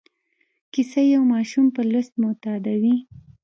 کیسه 0.73 1.01
یو 1.13 1.21
ماشوم 1.33 1.65
په 1.75 1.81
لوست 1.91 2.13
معتادوي. 2.21 2.95